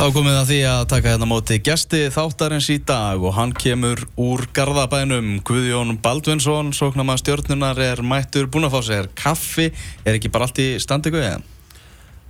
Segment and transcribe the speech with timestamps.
[0.00, 4.00] Þá komið það því að taka hérna móti gesti þáttarins í dag og hann kemur
[4.20, 5.26] úr Garðabænum.
[5.44, 9.66] Guðjón Baldvinsson, sóknama stjórnunar, er mættur búin að fá sér kaffi.
[10.08, 11.44] Er ekki bara allt í standi guðið?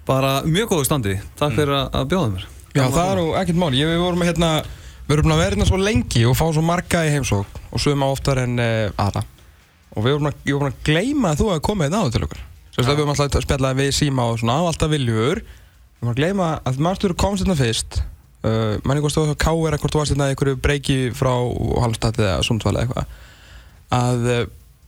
[0.08, 1.14] Bara mjög góðu standi.
[1.38, 2.48] Takk fyrir að- að bjóða mér.
[2.74, 3.70] Já, það er nú ekkert mál.
[3.78, 4.50] Ég, við vorum hérna,
[5.06, 8.10] við vorum að vera hérna svo lengi og fá svo marga í heimsók og suma
[8.10, 9.22] oftar en uh, aðra.
[9.94, 12.24] Og við vorum að, ég vorum að gleyma að þú hefði komið hérna áður til
[12.26, 12.42] okkur.
[12.74, 15.42] Svo að við vorum alltaf að spjalla við síma og svona, alltaf viljur.
[16.00, 17.98] Við vorum að gleyma að Martur komst hérna fyrst.
[18.40, 21.34] Uh, manni hvort var káir að hvort varst hérna einhverju breyki frá
[21.82, 23.10] Halmstad eða Sundsvall eða eitthvað.
[23.92, 24.40] Að uh,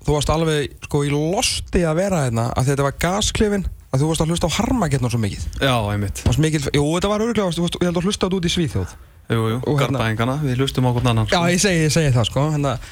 [0.07, 4.09] þú varst alveg sko í losti að vera hérna að þetta var gasklifin að þú
[4.09, 5.47] varst að hlusta á Harmageddon svo mikið.
[5.61, 6.25] Já, einmitt.
[6.41, 8.95] Mikil, jú, þetta var öruglega, þú varst, ég held að hlusta út í Svíþjóð.
[9.29, 10.39] Jú, jú, hérna- garbaðingana.
[10.41, 11.29] Við hlustum á hvern annan.
[11.29, 12.47] Já, ég segi, ég segi það, sko.
[12.57, 12.89] Þannig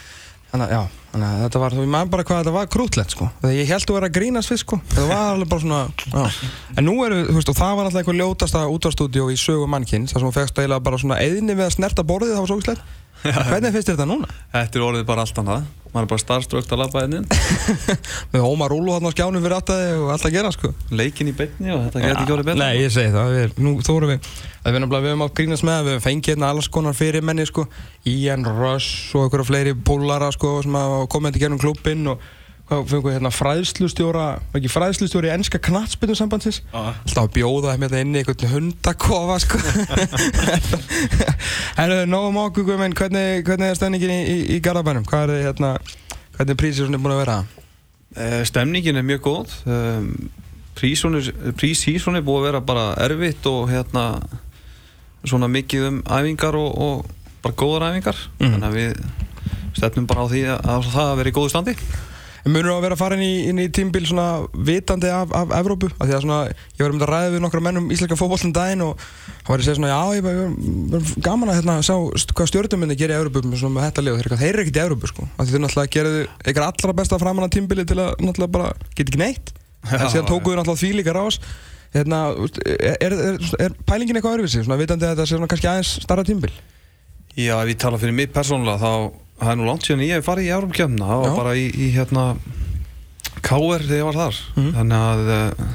[0.60, 3.28] að, já, þannig að þetta var, þú maður bara hvað þetta var krútlegt, sko.
[3.42, 4.78] Þegar ég held að vera að grínast fyrst, sko.
[4.92, 6.50] Þetta var alveg bara svona, já.
[6.76, 10.14] En nú eru, þú veist, og það var alltaf einhver ljótasta útvarstúdíó í sögu mannkins,
[10.14, 12.60] þar sem þú fegst eiginlega bara svona eðinni við að snerta borðið, það var svo
[12.60, 12.96] ógislegt.
[13.50, 14.30] Hvernig finnst þér þetta núna?
[14.54, 15.66] Þetta er orðið bara allt annað.
[15.90, 17.26] Maður er bara starfströkt að labba inn.
[18.32, 20.72] Með Ómar Rúlu hann á skjánum fyrir áttaði og allt að gera sko.
[20.94, 22.64] Leikin í beinni og þetta getur ekki orðið betra.
[22.64, 25.86] Nei, ég segi það, við, nú þórum við að við höfum átt grínast með að
[25.86, 27.66] við höfum fengið hérna alls konar fyrir menni sko.
[28.10, 32.28] Ian Rush og einhverja fleiri pólara sko sem hafa komið hérna í gegnum klubbinn og
[32.70, 34.24] fengum við hérna fræðslustjóra
[34.56, 39.38] ekki fræðslustjóri í ennska knatsbyrnu sambandsins alltaf að bjóða þeim hérna inn í einhvern hundakofa
[39.42, 39.60] sko.
[41.78, 45.06] Herru, nógum okkur guðmenn, hvernig, hvernig er stefningin í, í, í Garðabænum?
[45.08, 45.72] Hvað er hérna,
[46.36, 47.38] hvernig er prísið svona búin að vera?
[48.16, 49.56] Eh, Stemningin er mjög góð.
[49.70, 50.12] Um,
[50.80, 54.04] Prísísson er búið að vera bara erfitt og hérna
[55.28, 57.10] svona mikið um æfingar og, og
[57.44, 58.22] bara góðar æfingar.
[58.38, 58.54] Mhm.
[58.54, 59.02] þannig að við
[59.76, 61.74] stefnum bara á því að, að það að vera í góðu standi
[62.46, 65.52] Munur á að vera að fara inn í, inn í tímbil svona vitandi af, af
[65.58, 65.90] Evrópu?
[65.98, 68.54] Af því að svona, ég var um að ræða við nokkra menn um íslenska fótbollin
[68.56, 71.96] daginn og hann var að segja svona, já, ég var gaman að hérna, sjá
[72.32, 74.84] hvað stjórnuminni gerir í Evrópu með svona með þetta lið og þeir, eru ekkert í
[74.84, 75.28] Evrópu, sko.
[75.36, 78.72] Af því þeir náttúrulega gerðu eitthvað allra besta framan að tímbili til að náttúrulega bara
[78.94, 79.52] geta ekki neitt.
[79.90, 81.40] En síðan tókuðu náttúrulega því líka rás.
[81.90, 82.18] Hérna,
[82.62, 86.22] er, er, er pælingin eitthvað öðruvísi, svona vitandi að þetta sé svona kannski aðeins starra
[86.26, 86.52] tímbil?
[87.34, 88.92] Já, ef ég tala fyrir mig persónulega þá
[89.40, 91.30] það er nú langt síðan ég hef farið í Európa-kjöfna Já.
[91.36, 92.24] bara í, í hérna
[93.40, 94.72] KR þegar ég var þar Mhm.
[94.76, 95.70] þannig að uh,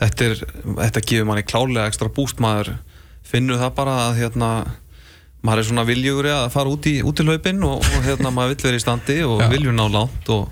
[0.00, 0.42] þetta, er,
[0.82, 2.72] þetta gefur manni klálega ekstra búst maður
[3.26, 4.50] finnur það bara að hérna
[5.46, 8.54] maður er svona viljugur að fara út í, út í hlaupin og, og hérna maður
[8.56, 9.48] vill vera í standi og Já.
[9.52, 10.48] viljur ná langt og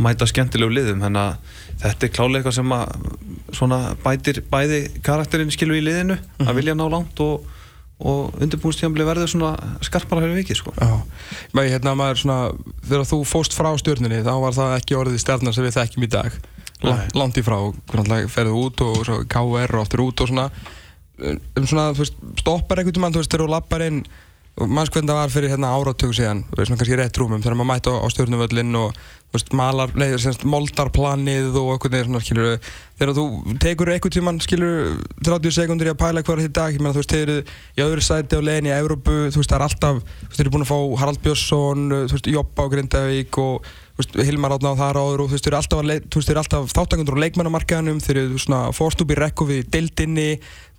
[0.00, 5.50] mæta skemmtilegu liðum þannig að þetta er klálega eitthvað sem að svona bætir bæði karakterinn
[5.52, 7.42] skilu í liðinu að vilja ná langt og,
[8.00, 9.52] og undirbúinstíðanbli verður svona
[9.84, 10.72] skarpara fyrir vikið sko.
[10.78, 11.00] Já,
[11.56, 12.38] Mæ, hérna maður svona,
[12.86, 16.10] þegar þú fóst frá stjórnunni þá var það ekki orðið stjarnar sem við þekkjum í
[16.16, 16.38] dag.
[17.16, 17.58] Langt í frá,
[17.92, 20.48] hvernig ferðu út og svo KR og aftur út og svona.
[21.20, 24.00] Um svona, þú veist, stoppar einhvern mann, þú veist, þegar þú lappar inn
[24.58, 26.44] manns hvernig það var fyrir hérna áratug síðan?
[26.52, 28.98] Svona kannski rétt rúmum, þegar maður mætti á, á stjórnuvöllin og
[29.30, 32.54] veist, malar, nei, semst, moldarplanið og eitthvað neður svona,
[32.98, 33.26] þegar þú
[33.62, 36.94] tekur tímann, skilur 30 sekundur í að pæla hvað er þetta í dag ég meina,
[36.96, 37.36] þú veist, þeir eru
[37.78, 40.44] í öðru sæti á leiðin í Evrópu, þú veist, það er alltaf þú veist, þeir
[40.44, 41.86] eru búin að fá Harald Björnsson
[42.34, 43.70] Jobba á Grindavík og
[44.16, 47.22] Hilmar Átna á þar áður og þú veist, þeir eru alltaf, að alltaf þáttangundur á
[47.24, 50.28] leikmannamarkaðanum, þeir eru svona fórstúpi rekku við deildinni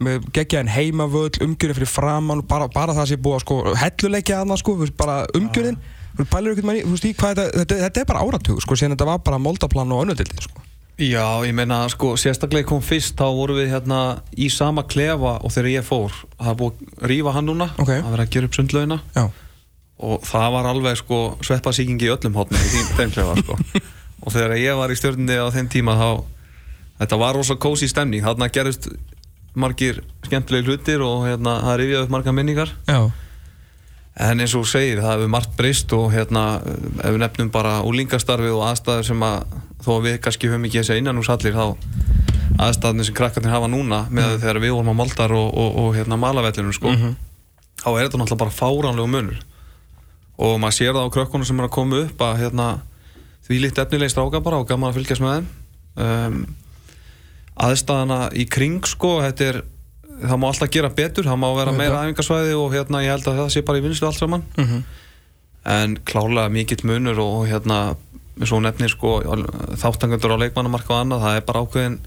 [0.01, 4.63] með geggjaðin heimavöll, umgjörðin fyrir framann bara, bara það sé búið að sko helluleikja annað
[4.63, 5.79] sko, bara umgjörðin.
[6.11, 10.03] Þú veist, þetta, þetta, þetta er bara áratug, sko, síðan þetta var bara moldaplan og
[10.03, 10.65] önnudildin, sko.
[11.01, 13.99] Já, ég meina, sko, sérstaklega kom fyrst þá vorum við hérna
[14.37, 17.89] í sama klefa og þegar ég fór, það búið að rífa hann núna, Ok.
[17.89, 19.23] það verið að gera upp sundlauna Já,
[20.01, 23.57] og það var alveg sko sveppasíkingi í öllum hotnum í þeim- klefa sko.
[24.25, 26.09] og þegar ég var í stjórnindi á þeim tíma þá
[27.01, 28.21] þetta var rosa kósi stemning.
[28.25, 28.89] Þarna gerðist
[29.57, 32.71] margir skemmtilegi hlutir og hérna það rifjaði upp marga minningar.
[32.87, 33.01] Já,
[34.21, 36.41] En eins og segir, það hefur margt breyst og hérna,
[36.99, 39.53] ef við nefnum bara úlingastarfið og aðstæður sem að
[39.85, 41.63] þó að við kannski höfum ekki þessi innanúsallir þá
[42.65, 46.17] aðstæðinni sem krakkarnir hafa núna með þegar við vorum á Moldar og, og, og hérna
[46.19, 49.39] malavellinu sko þá er þetta náttúrulega bara fáránlegu munur
[50.37, 52.67] og maður sér það á krökkunum sem er að koma upp að hérna
[53.47, 55.47] því lítið efnilegst stráka bara og gaman að fylgjast með þeim.
[56.01, 56.37] Um,
[57.61, 59.59] aðstæðana í kring sko þetta er,
[60.23, 63.41] það má alltaf gera betur það má vera meira æfingarsvæði og hérna ég held að
[63.41, 64.43] það sé bara í vinslu allt saman.
[64.57, 64.83] Mhm.
[65.63, 67.95] en klárlega mikill munur og hérna
[68.39, 69.19] eins og nefnir sko
[69.77, 71.97] þáttangundur á leikmannamarka og annað það er bara ákveðin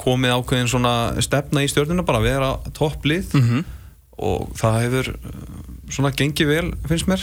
[0.00, 3.64] komið ákveðin svona stefna í stjórnuna bara að vera topplið Mhm.
[4.16, 5.10] og það hefur
[5.92, 7.20] svona gengið vel finnst mér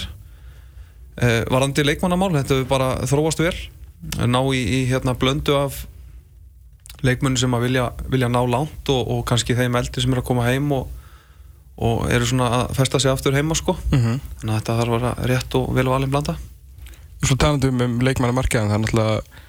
[1.17, 3.55] varandi leikmannamál, þetta hefur bara þróast vel.
[4.29, 5.85] Ná í, í hérna blöndu af
[7.05, 10.27] leikmunni sem að vilja, vilja ná langt og, og kannski þeim eldri sem er að
[10.29, 10.87] koma heim og,
[11.77, 13.77] og eru svona að festa sig aftur heima sko.
[13.91, 14.21] Mhm.
[14.41, 16.37] þannig að þetta þarf að vera rétt og vel valin blanda.
[17.23, 19.45] Svo talandi um, um leikmannamarkaðan, það er náttúrulega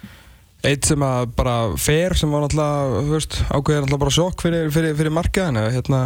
[0.69, 3.19] eitt sem að bara fer sem var náttúrulega,
[3.53, 6.01] ákveðið náttúrulega bara sjokk fyrir, fyrir, fyrir markaðan eða hérna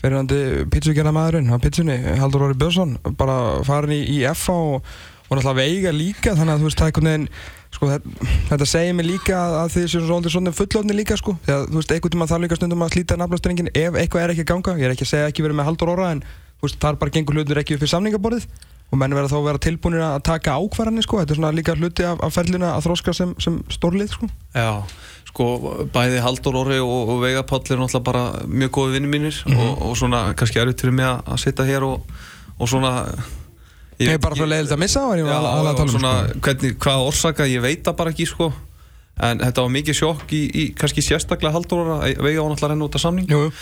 [0.00, 0.40] fyrirhandi
[0.72, 4.92] pítsugjana maðurinn á pítsunni, Haldur Óri Björnsson bara farin í, í FA og,
[5.28, 7.26] og náttúrulega veiga líka, þannig að þú veist, er einhvern veginn
[7.70, 11.68] sko, þetta, þetta segir mig líka að, að þið séu svona fullofni líka sko, þegar
[11.68, 14.50] þú veist, einhvern tíma þarf líka stundum að slíta nafnastringin ef eitthvað er ekki að
[14.54, 17.00] ganga, ég er ekki að segja ekki verið með Haldur Óra en þú veist, þar
[17.00, 18.48] bara gengur hlutur ekki upp í samningaborðið
[18.90, 21.76] og menn verða þá að vera tilbúinir að taka ákvarðanir sko, þetta er svona líka
[21.78, 24.28] hluti af, af ferlina að þróska sem, sem stórlið sko.
[24.56, 24.82] Já,
[25.30, 25.46] sko
[25.94, 29.84] bæði Haldur Orri og, og Veigar Páll er náttúrulega bara mjög góði vinni mínir og,
[29.90, 32.16] og svona kannski erfitt fyrir mig að, að sitta hér og,
[32.58, 32.94] og svona
[34.00, 35.94] Ég er bara svo leiðilegt að missa og ég var alveg að og tala um
[35.94, 36.42] svona sko.
[36.46, 38.50] hvernig, hvað orsaka, ég veit það bara ekki sko
[39.20, 42.88] en þetta var mikið sjokk í, í kannski sérstaklega Haldur Orra Veigar var náttúrulega renna
[42.88, 43.52] út af samning Jú, jú.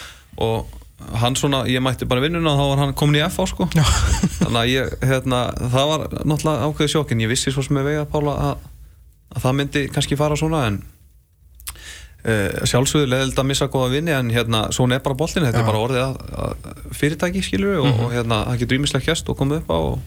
[0.46, 3.69] og hann svona, ég mætti bara vinnuna og þá var hann komin í FA sko
[3.71, 3.85] Já.
[4.41, 7.91] þannig að ég, hérna, það var náttúrulega ákveðið sjokk en ég vissi svo sem með
[7.93, 8.67] Veigar Pála að,
[9.35, 10.81] að það myndi kannski fara svona en
[12.27, 15.65] uh, sjálfsögðu leðild að missa góða vinni en hérna, svona er bara boltin þetta Já.
[15.65, 19.31] er bara orðið að, að fyrirtæki skilur við og, og hérna, það getur ímislega hjæst
[19.31, 19.99] og komið upp á og,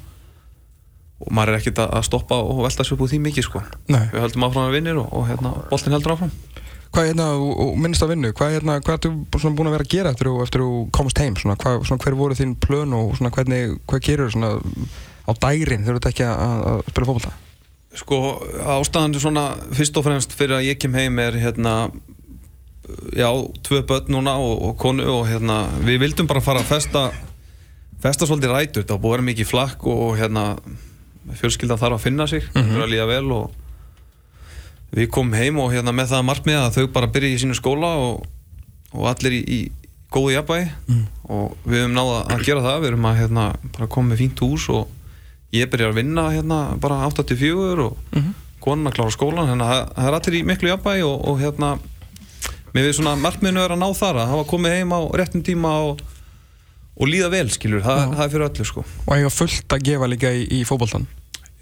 [1.24, 4.04] og maður er ekkert að að stoppa og velta sér úr því mikið sko Nei.
[4.12, 6.36] við höldum áfram að vinnir og, og hérna, boltin heldur áfram
[6.92, 9.76] Hvað er hérna, og, minnst að vinnu, hvað er hérna, hvað ertu svona búin að
[9.78, 12.96] vera að gera eftir eftir þú komst heim, svona, hvað, svona hver voru þín plön
[12.98, 14.50] og svona hvernig, hvað gerur svona
[15.24, 17.34] á dærin þegar þú ert ekki að, að spila fókbalta?
[18.02, 18.20] Sko,
[18.76, 19.46] ástæðan er svona
[19.76, 21.76] fyrst og fremst fyrir að ég kem heim er hérna
[23.16, 23.30] já,
[23.64, 27.08] tvö börn núna og, og konu og hérna, við vildum bara fara að festa
[28.02, 30.46] festa svolítið rætur var búið að vera mikið flakk og, hérna
[31.38, 32.82] fjölskyldan þarf að finna sig mm Mhm.
[32.82, 33.52] að líða vel og
[34.96, 37.92] við komum heim og hérna með það markmið að þau bara byrja í sínu skóla
[38.02, 38.26] og,
[38.94, 39.60] og allir í, í
[40.12, 41.06] góðu jafnvægi Mm.
[41.32, 43.46] og við höfum náða að gera það við erum að hérna
[43.78, 44.88] bara koma með fínt hús og
[45.56, 48.34] ég byrjar að vinna hérna bara 84 og Mhm.
[48.62, 51.70] konan að klára skólan að það- það er allir í miklu jafnvægi og, og hérna
[52.76, 55.72] mér við svona markmiðinu er að ná þar að hafa komið heim á réttum tíma
[55.88, 56.02] og,
[57.00, 60.08] og líða vel skilur, það, það er fyrir öllu sko Og eiga fullt að gefa
[60.12, 61.08] líka í, í fókbaltan?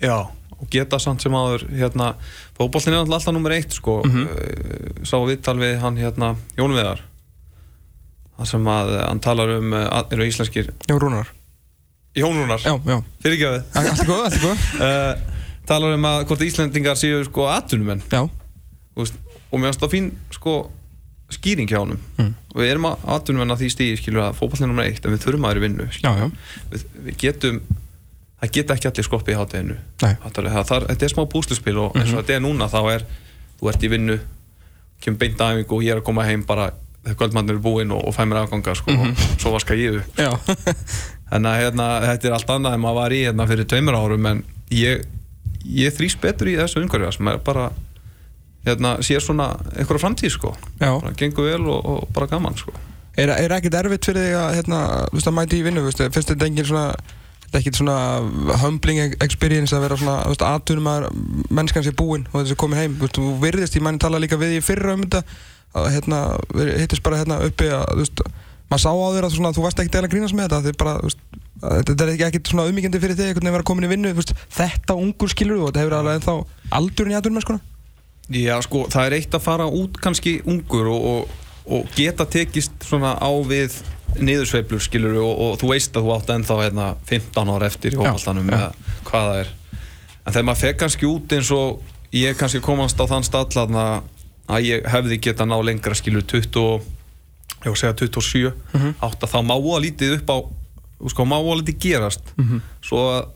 [0.02, 0.28] Já,
[0.60, 2.14] og geta samt sem áður hérna,
[2.58, 5.06] fótbollin er alltaf nummer eitt sko, mm Mhm.
[5.08, 7.02] sá viðtal við hann hérna, Jón Viðar
[8.40, 11.28] það sem að eh, hann talar um uh, eru íslenskir, Já, Rúnar.
[12.16, 12.98] Jón Rúnar Já, já.
[13.24, 14.66] fyrirgjöfið Allt er góð, allt er góð.
[14.82, 15.38] uh,
[15.70, 17.48] talar um að hvort Íslendingar séu sko
[19.00, 19.16] veist,
[19.52, 20.54] og mér finnst það fín sko
[21.30, 22.34] skýring hjá honum Mm.
[22.56, 25.14] og við erum að atvinnumenn að því stíði skilur að fótbollin er nummer eitt en
[25.14, 26.18] við þurfum að vera vinnu Já, skilur.
[26.18, 26.32] já.
[26.72, 27.62] við, við getum
[28.40, 32.38] það geta ekki allir skoppi í hátteginu þetta er smá búsluspil og eins og þetta
[32.38, 33.08] er núna þá er
[33.60, 34.20] þú ert í vinnu,
[35.04, 36.72] kemur beint aðeins og ég er að koma heim bara
[37.04, 40.18] þegar kvöldmannir er búinn og, og fæ mér afganga sko, og svo vaska ég upp.
[41.30, 44.28] Þannig að hérna, þetta er allt annað en maður var í hérna fyrir tveimur árum
[44.30, 44.42] en
[44.74, 45.06] ég,
[45.64, 47.70] ég þrýs betur í þessu umhverju sem er bara
[48.68, 50.54] hérna, sér svona einhverja framtíð sko.
[50.82, 52.74] Bara gengur vel og, og bara gaman sko.
[53.20, 56.92] Er, er ekkert erfitt fyrir þig að, hérna, mæti í vinnu, finnst þetta engin svona,
[57.50, 60.18] þetta er ekkert svona humbling experience að vera svona,
[60.52, 61.08] aðtunum að
[61.50, 64.60] mennskan sé búinn og þessi komin heim, veist, þú virðist, ég mæni tala líka við
[64.60, 65.24] í fyrra um þetta,
[65.74, 66.20] að, hérna,
[66.78, 68.22] hittist bara hérna uppi að, veist,
[68.70, 70.96] maður sá á þér að svona, þú varst ekkert eða að grínast með þetta, bara,
[71.02, 71.26] veist,
[71.66, 74.14] að þetta er ekkert svona auðmyggjandi fyrir þig, að vera komin í vinnu,
[74.54, 76.38] þetta ungur skilur og þetta hefur alveg ennþá
[76.78, 77.58] aldurinn í aðtunum, sko.
[78.30, 81.38] Já, sko, það er eitt að fara út kannski ungur og, og,
[81.80, 83.80] og geta tekist svona á við
[84.18, 88.00] niðursveiflur, skilur og, og þú veist að þú átt ennþá hérna 15 ára eftir í
[88.00, 88.72] hópaltanum eða
[89.08, 89.52] hvað það er
[90.26, 91.82] en þegar maður fekk kannski út eins og
[92.16, 93.48] ég kannski komast á þann stall
[94.50, 96.82] að ég hefði geta ná lengra skilur 20, og-
[97.60, 98.94] ég var að segja 27 Mhm.
[99.04, 100.38] átt að þá má að lítið upp á
[101.10, 102.62] sko, má að lítið gerast Mhm.
[102.82, 103.28] svo að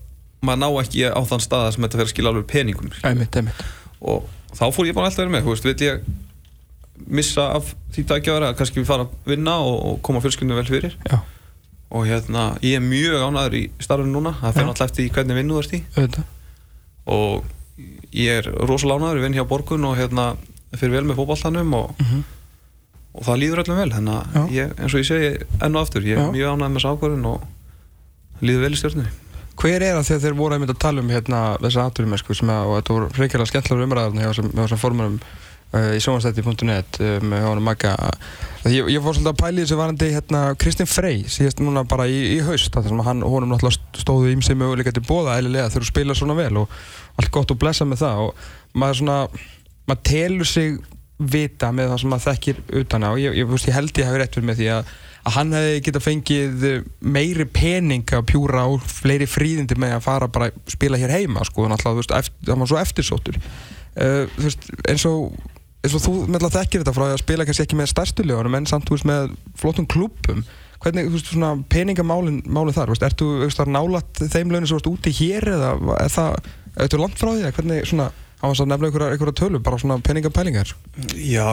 [0.43, 3.63] maður ná ekki á þann stað sem þetta fer að skila alveg peningum Einmitt, einmitt.
[4.01, 6.01] og þá fór ég bara alltaf vera með þú veist, vil ég
[7.07, 10.93] missa af því tækjaðara að kannski fara að vinna og, og koma fjölskyldinu vel fyrir
[11.09, 11.19] Já,
[11.93, 14.67] og hérna, ég er mjög ánæður í starfinu núna það Já.
[14.67, 16.23] alltaf eftir hvernig vinnu þú ert í auðvitað.
[17.05, 17.43] og
[18.13, 20.27] ég er rosalega ánæður, ég vinn hjá Borgun og hérna,
[20.77, 22.23] fyrir vel með fótballtanum og, Mhm.
[23.13, 26.01] og það líður öllum vel þannig að ég, eins og ég segi enn og aftur,
[26.05, 26.31] ég er Já.
[26.33, 27.43] mjög ánæður með sákvörðun og
[28.41, 29.07] líður vel í stjórnum
[29.53, 32.65] Hver er það þegar þeir voru einmitt að tala um hérna þessa aðturumennsku sem að,
[32.65, 35.42] og þetta voru frekjala skemmtlar umræðarna hjá þessum- formurum uh,
[35.73, 37.93] í sjónastætti.net um, hjá hann Magga.
[38.69, 42.19] Ég, ég fór svolítið að pæli þessu varandi hérna Kristinn Frey síðast núna bara í,
[42.35, 45.89] í haust sem að hann, honum náttúrulega stóðu ímsið möguleika til bóða eðlilega þegar þú
[45.89, 46.77] spila svona vel og
[47.19, 48.45] allt gott og blessa með það og
[48.77, 49.17] maður svona
[49.89, 50.77] maður telur sig
[51.33, 53.11] vita með það sem maður þekkir utan á.
[53.19, 55.83] Ég, ég, veist, ég held ég hafi rétt fyrir með því að að hann hefði
[55.85, 60.73] geta fengið eh, meiri pening að pjúra á fleiri fríðindi með að fara bara að
[60.75, 63.39] spila hér heima sko, alltaf, þú veist, eftir,
[65.83, 68.59] eins og þú með alltaf þekkir þetta frá að spila kannski ekki með stærstu lögunum
[68.59, 70.43] en samt veist með flottum klúpum
[70.83, 74.91] hvernig, þú veist, svona peningamálin málin þar, veist, ertu, þar nálat þeim lögnin sem veist
[74.91, 76.51] úti hér eða er það,
[76.85, 79.99] ertu langt frá því, hvernig svona á þess að nefna einhverja, einhverja tölu, bara svona
[80.03, 80.73] peningapælingar?
[81.15, 81.47] Já,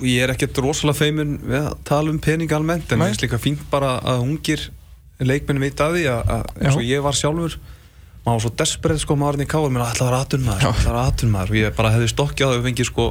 [0.00, 3.40] ég er ekkert rosalega feimun við að tala um pening almennt en það er líka
[3.42, 4.70] fínt bara að ungir
[5.22, 7.58] leikmenni veit að því að, að eins og ég var sjálfur
[8.22, 10.62] maður var svo desperate sko, maður var í káður mér að ætla að vera atunmaður,
[10.62, 10.68] Já.
[10.70, 13.06] ætla að vera atunmaður og ég bara hefði stokkið að þau fengið sko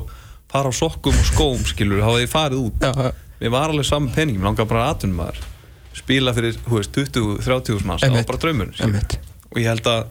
[0.51, 2.85] fara á sokkum og skóm, skilur, þá hefði ég farið út.
[2.85, 5.41] Já, mér var alveg saman pening, mér langaði bara atunmaður
[6.01, 8.71] spila fyrir, hú veist, 20-30 manns, það var bara draumur
[9.51, 10.05] og ég held að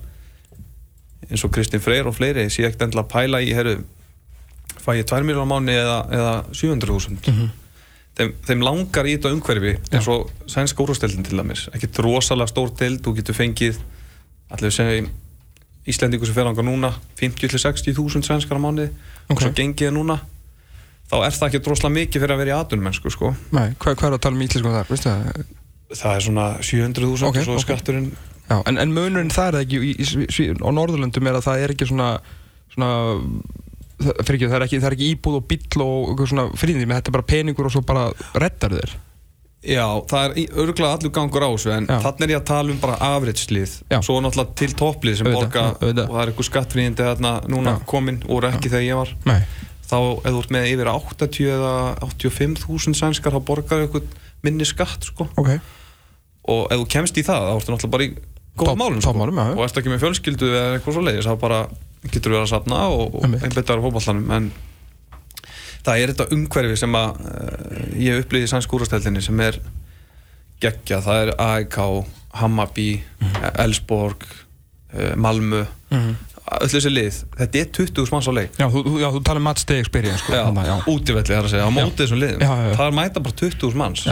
[1.31, 3.75] eins og Kristinn Freyr og fleiri sé ekkert endilega að pæla í, herru
[4.81, 7.49] fæ ég 2 miljónar á mánu eða, eða 700.000 Mhm.
[8.21, 12.73] þeim, þeim langar í þetta umhverfi eins og sænska úrvasteldin til dæmis ekkert rosalega stór
[12.77, 13.79] deild, þú getur fengið
[14.51, 15.09] allir segja
[15.91, 19.41] Íslendingu sem fer ánga núna 50-60.000 sænskar á mánu og Ok.
[19.43, 20.19] svo gengið er núna
[21.11, 23.31] þá er það ekki rosalega mikið fyrir að vera í atunmennsku sko.
[23.51, 25.41] Nei, hvað, hvað er að tala um íslenskum þar, það?
[25.91, 27.59] það er svona 700.000 Ok, og svo ok.
[27.59, 28.11] er skatturinn
[28.51, 31.65] Já, en, en munurinn það er ekki í, í, í, á Norðurlöndum er að það
[31.65, 32.09] er ekki svona,
[32.75, 32.89] svona
[34.01, 36.23] það, ekki, það, er ekki, er ekki íbúð og bíll og
[36.59, 38.95] fríðindi, menn þetta er bara peningur og svo bara reddar þér.
[39.61, 41.99] Já, það er örugglega allur gangur á þessu en Já.
[42.01, 43.99] þannig er ég að tala um bara afriðslið Já.
[44.07, 46.07] svo náttúrulega til topplið sem Auðvitað, borga auðvitað.
[46.07, 47.83] og það er eitthvað skattfríðindi þarna núna Já.
[47.93, 49.43] komin og ekki þegar ég var Nei.
[49.85, 51.75] þá þú ert með yfir 80 eða
[52.09, 54.09] 85.000 sænskar þá borgar eitthvað
[54.43, 55.29] minni skatt sko.
[55.37, 55.51] Ok.
[56.49, 58.11] og ef þú kemst í það þá ertu náttúrulega bara í
[58.57, 59.13] góð Topp- málum, sko.
[59.13, 59.53] já, já.
[59.59, 61.61] og ert ekki með fjölskyldu eða eitthvað svo leiðis þá bara
[62.09, 64.53] getur verið að safna og, á fótballanum en
[65.87, 69.59] það er þetta umhverfi sem að uh, ég upplýði í sænsk úrvasteldinni sem er
[70.61, 71.79] geggja, það er AIK
[72.41, 73.47] Hammarby, Mhm.
[73.65, 75.65] Elsborg uh, Malmö
[76.51, 78.55] öll þessi lið, þetta er 20 manns á leik.
[78.59, 80.33] Já, þú, já, þú tala um match day experience, sko.
[80.35, 82.41] já, útivelli þar að segja, á móti þessum liðum.
[82.75, 84.07] Það er mæta bara 20 manns.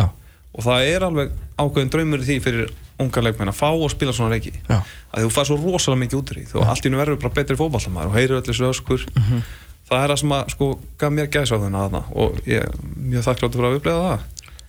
[0.59, 4.13] Og það er alveg ákveðin draumur í því fyrir ungar leikmenn að fá og spila
[4.15, 4.53] svona leiki.
[4.69, 4.79] Já.
[5.15, 6.47] að þú fær svo rosalega mikið út úr því.
[6.53, 9.05] Þú allt í hennu verður bara betri fótballtamæður og heyrir öll þessu öskur.
[9.19, 9.43] Mhm.
[9.89, 13.27] Það er það sem að sko gaf mér gæsa á þarna og ég er mjög
[13.29, 14.27] þakkláttur fyrir að upplega það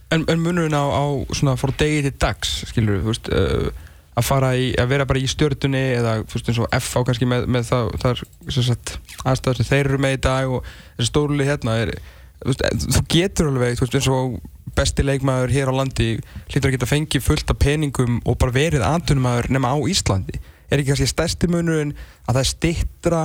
[0.09, 1.05] En, en munurinn á, á
[1.37, 5.21] svona frá degi til dags, skilur þú veist, uh, að fara í, að vera bara
[5.21, 8.23] í stjörtunni eða, veist, eins og FH kannski með, með það, þar,
[8.55, 11.91] sagt, aðstæður sem þeir eru með í dag og þessi stórli hérna er,
[12.41, 12.65] veist,
[12.97, 14.39] þú getur alveg, þú veist, eins og
[14.79, 16.09] besti leikmaður hér á landi
[16.49, 20.41] hlýtur að geta fengið fullt af peningum og bara verið aðtunumæður nema á Íslandi.
[20.69, 21.93] Er ekki kannski stærsti munurinn
[22.25, 23.21] að það er stittra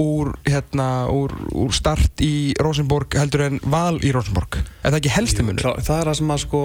[0.00, 4.60] úr, hérna, úr, úr start í Rosenborg heldur en val í Rosenborg?
[4.82, 5.62] Er það ekki helsti munur?
[5.64, 6.62] Klá- það er það sem að sko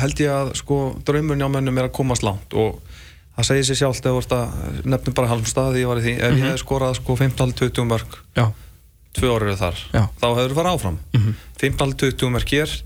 [0.00, 2.78] held ég að sko draumurinn á mönnum er að komast langt og
[3.36, 3.88] það segir sér
[4.36, 7.88] að nefnum bara halmstað því ég var í því ef ég hef skorað sko 15-20
[7.90, 8.46] mörg Já,
[9.16, 10.02] tvö árið þar Já.
[10.20, 10.98] þá hefur þú farið áfram.
[11.14, 11.34] Mm -hmm.
[11.58, 12.76] 15-20 mörg hér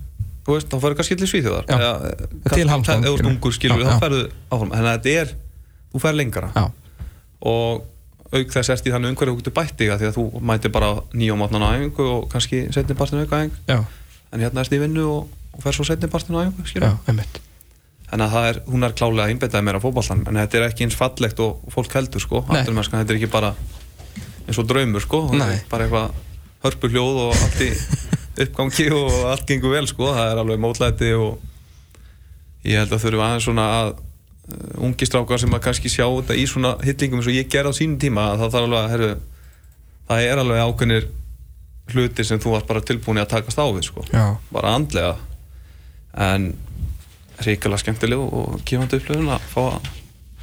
[0.44, 1.66] þú veist, þá farið kannski til Svíþjóðar.
[2.52, 2.68] Til
[3.80, 4.72] Já, þá ferðu áfram.
[4.74, 5.34] Þannig að þetta er,
[5.92, 6.50] þú fer lengra.
[6.54, 6.64] Já,
[7.40, 7.84] og
[8.34, 10.72] auk þess ert í þannig umhverju þú getur bætt þig af því að þú mætir
[10.74, 13.64] bara nýjum átnan á æfingu og kannski setni partinu auka æfingu
[14.34, 16.66] en hérna erst í vinnu og, og fer svo setni partinu á æfingu
[18.10, 20.98] þannig að er, hún er klálega einbetaði meira á fótballan en þetta er ekki eins
[20.98, 23.54] fallegt og fólk heldur sko, afturmennskan, þetta er ekki bara
[24.44, 25.22] eins og draumur sko,
[25.70, 26.10] bara eitthvað
[26.64, 27.70] hörpu hljóð og allt í
[28.44, 31.38] uppgangi og allt gengur vel sko, það er alveg mótlæti og
[32.68, 33.94] ég held að þurfum aðeins svona að
[34.84, 37.78] ungi strákar sem að kannski sjá þetta í svona hitlingum eins og ég gerði á
[37.78, 39.10] sínum tíma að það alveg herru,
[40.10, 41.06] það er alveg ákveðnir
[41.94, 44.04] hlutir sem þú varst bara tilbúin að takast á við sko.
[44.52, 45.14] Bara andlega.
[46.14, 46.50] En
[47.44, 49.88] ríkilega skemmtileg og gefandi upplifun að fá að,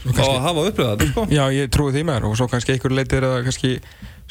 [0.04, 1.26] kannski- að hafa upplifað þetta sko.
[1.38, 3.72] já, ég trúi því með og svo kannski einhver leitir að kannski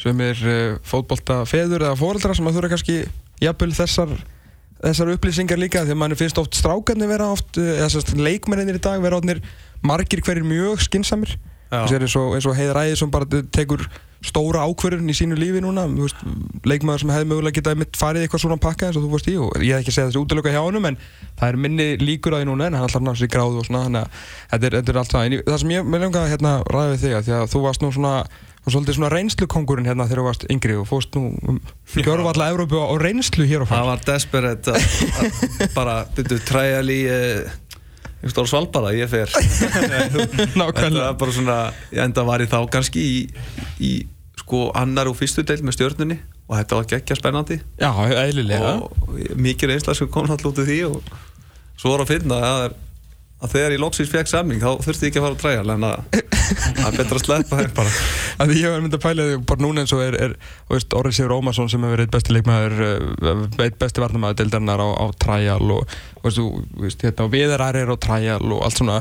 [0.01, 2.99] sem er uh, fótbolta feður eða fóreldra sem að þurfa kannski
[3.41, 4.13] jafnvel þessar
[4.81, 8.83] þessar upplýsingar líka því að mann finnst oft strákarnir vera oft eða sérst leikmennir í
[8.83, 9.43] dag vera ofnir
[9.85, 11.37] margir hverjir mjög skinsamir
[11.71, 13.85] eins og, eins og Heiðar Ægir sem bara tekur
[14.27, 15.87] stóra ákvörðun í sínu lífi núna.
[15.89, 16.19] Veist,
[16.69, 19.55] leikmaður sem hefði mögulega getað farið eitthvað svona pakka eins og þú varst í og
[19.63, 20.99] ég hef ekki segið þessi útlöka hjá honum en
[21.39, 23.63] það er minni líkur að því núna en hann ætlar að ná sér í gráðu
[23.63, 26.05] og svona þannig að þetta er, þetta er allt það en það sem ég með
[26.05, 28.15] langa hérna ræði við þig að því að þú varst nú svona
[28.61, 31.61] og svolítið svona reynslukongurinn hérna þegar þú varst yngri og fórst nú um,
[31.95, 36.41] gjörfa alla Evrópu á, á reynslu hér og það frá var desperate að, bara byrju
[36.49, 37.55] træjal í uh,
[38.21, 39.33] ég stór svalbara, ég fer.
[40.61, 41.07] Nákvæmlega.
[41.07, 43.23] var bara svona ég enda var ég þá kannski í,
[43.81, 43.93] í
[44.43, 46.19] sko annar og fyrstu deild með stjörnunni
[46.51, 47.61] og þetta var geggja spennandi.
[47.81, 47.91] Já,
[48.27, 48.77] eðlilega.
[48.85, 51.13] Og mikið reynsla sem kom alltaf út af því og
[51.81, 52.79] svo var að finna að,
[53.41, 55.87] að þegar ég loksins fekk samning þá þurfti ég ekki að fara að træja en
[55.89, 56.01] að
[56.51, 57.93] það er betra að sleppa þeim bara.
[58.41, 60.35] Að Ég var myndið að pæla því bara núna eins og er, er
[60.69, 64.89] veist, Orri Sigur Ómarsson sem hefur verið besti leikmaður uh, eitt besti varnamæður deildarinnar á,
[64.93, 66.43] á trial og, veist,
[66.83, 69.01] veist, hérna, viðarar er á trial og allt svona.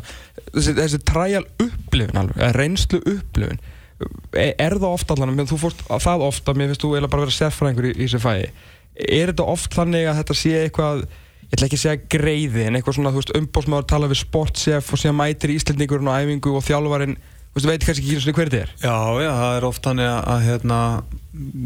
[0.53, 5.87] Þessi, þessi trial upplifin alveg, eða reynslu upplifin er, er það oft allan, þú fórst
[5.91, 8.69] að það ofta, mér finnst þú eiginlega bara að vera sérfræðingur í, í þessu fæi.
[8.99, 11.03] Er þetta oft þannig að þetta sé eitthvað
[11.49, 14.91] ég ætla ekki að segja greiði en eitthvað svona, þú veist, umbósmaður tala við sportsef
[14.93, 17.15] og síðan mætir íslendingurinn á æfingu og þjálfarinn,
[17.49, 18.75] þú veist, veit kannski ekki hvernig þetta er.
[18.83, 20.77] Já, já, það er oft þannig að, að hérna,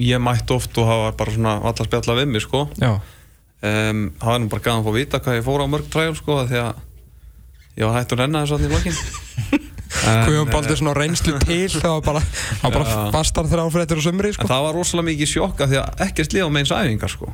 [0.08, 2.63] ég mætti oft og hafa bara svona allar spjalla við mig sko.
[2.80, 5.68] Já, um, það var nú bara gæðan að fá að vita hvað ég fór á
[5.75, 6.82] mörg træjum sko því að
[7.74, 9.70] ég var hægt að renna þessu allir í lokin.
[10.04, 14.06] Guðjón Baldur svona reynslu til það var bara, það var bara fastar þegar áfréttir og
[14.08, 14.48] sumri En sko.
[14.50, 17.30] það var rosalega mikið sjokka því að ekkert liða með eins æfingar sko.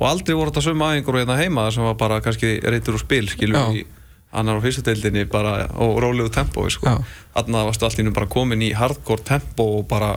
[0.00, 3.02] Og aldrei voru þetta sömu æfingar og hérna heima sem var bara kannski reytur úr
[3.02, 3.80] spil, skilur Já.
[3.82, 3.86] í
[4.32, 6.96] annar á fyrstu deildinni bara og rólegu tempói sko.
[7.34, 10.14] Þannig að varstu allt í nú bara komin í hardcore tempó og bara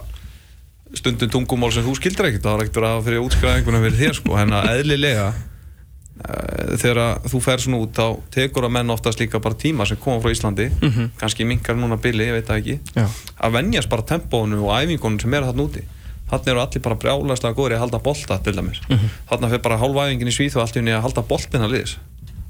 [0.93, 4.35] stundum tungumál sem þú skildir ekkert, það var ekkert að fyrir útskræðinguna fyrir þér sko,
[4.37, 9.41] en að eðlilega eh, þegar þú fer svona út þá tekur að menn oftast líka
[9.41, 10.69] bara tíma sem koma frá Íslandi,
[11.17, 12.77] kannski minkar núna billi, ég veit það ekki.
[12.93, 13.07] Já.
[13.41, 15.85] að venjast bara tempónu og æfingunum sem eru þarna úti
[16.33, 18.81] þannig eru allir bara brjálæslega góðir að halda bolta til dæmis.
[18.89, 19.15] Mm -hmm.
[19.29, 21.97] þannig fyrir bara hálfa æfingin í Svíþjóð allt í unni að halda boltina liðis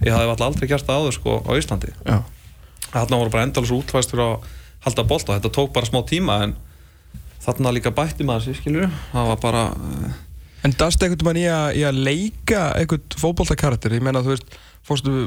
[0.03, 1.93] ég hafði alltaf aldrei gert það áður sko á Íslandi.
[2.93, 4.33] Þannig voru bara endalus útvæstur að
[4.83, 5.37] halda bolta.
[5.37, 6.55] Þetta tók bara smá tíma en
[7.43, 10.21] þannig líka bætti maður sér skilur það var bara eh,
[10.63, 14.53] En dast einhvern veginn í að, í að leika einhvern fótboltakarakter, ég meina þú veist
[14.87, 15.25] fórstu,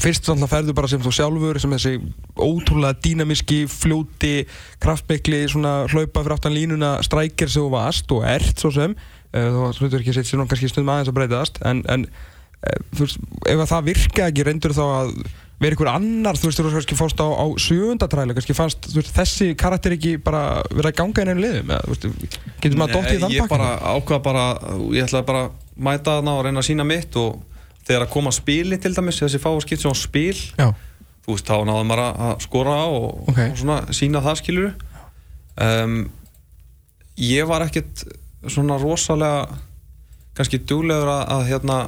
[0.00, 1.92] fyrst þannig að ferðu bara sem þú sjálfur, sem þessi
[2.38, 4.34] ótrúlega dýnamiski, fljóti
[4.82, 8.96] kraftmikli, svona hlaupa fyrir aftan línuna strækir sem þú varst og ert svo sem,
[9.34, 12.08] uh, þú hlutur ekki að setja sér nú kannski stundum aðeins að breytast, en, en
[12.08, 15.14] uh, þú veist, ef að það virka ekki reyndur þá að
[15.60, 19.02] vera ykkur annar, þú veist, þú veist, kannski fórst á, á sjöfundatræli, kannski fannst þú
[19.02, 22.80] veist, þessi karakter ekki bara vera að ganga inn einu liðum, eða, þú veist, getur
[22.80, 23.58] maður dottið í þann ég pakka?
[23.58, 24.46] bara ákvað bara
[24.96, 25.58] ég ætlaði bara að
[25.90, 27.49] mæta þarna og reyna að sína mitt og
[27.86, 30.68] þegar að koma spili til dæmis þessi fáu skipt sem á spil Já,
[31.26, 33.38] þú veist, þá náðum maður að- að skora og, Ok.
[33.50, 34.72] og svona sína það skilur
[35.60, 36.10] um,
[37.20, 38.04] ég var ekkert
[38.48, 39.48] svona rosalega
[40.34, 41.78] kannski duglegur að, að hérna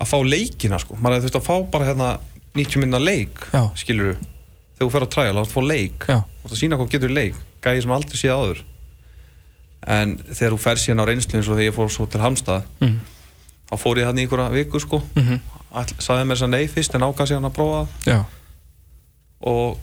[0.00, 2.08] að fá leikina sko maður hefði þurft að fá bara hérna
[2.54, 3.62] 90 minna leik Já.
[3.78, 4.16] skilur
[4.74, 6.16] þegar þú fer á træla, þá ertu að fá leik Já.
[6.44, 8.62] og það sína hvað getur leik gæði sem aldrei séð áður
[9.94, 12.62] en þegar þú fer síðan á reynslu eins og þegar ég fór svo til Hamstað
[12.80, 12.98] Mhm.
[13.70, 15.02] Þá fór ég hann í einhverja viku sko.
[15.16, 15.40] Mhm.
[15.74, 18.24] Ætl, sagði mér þess að nei fyrst en ákvað síðan að prófa það.
[19.44, 19.78] Og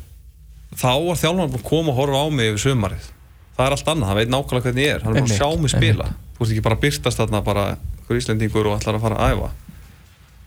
[0.79, 3.09] þá var þjálfarnar búin að koma og horfa á mig yfir sumarið.
[3.57, 5.03] Það er allt annað, hann veit nákvæmlega hvernig ég er.
[5.03, 6.07] Hann er búin að sjá mig spila.
[6.37, 7.65] þú veist ekki bara að byrtast þarna bara
[8.07, 9.49] hver Íslendingur og ætlar að fara að æfa.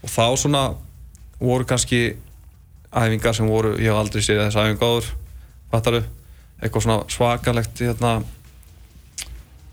[0.02, 0.62] Og þá svona
[1.38, 2.00] voru kannski
[2.94, 5.10] æfingar sem voru, ég hef aldrei séð þess æfingu áður
[5.70, 6.00] fattaru,
[6.62, 8.22] eitthvað svona svakalegt hérna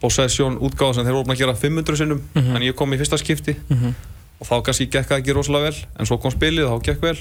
[0.02, 2.56] possession útgáð sem þeir voru búin að gera 500 sinnum Mhm.
[2.56, 3.56] en ég kom í fyrsta skipti.
[3.70, 3.94] Mhm.
[4.42, 7.02] og þá kannski gekk það ekki rosalega vel en svo kom spilið og þá gekk
[7.02, 7.18] vel.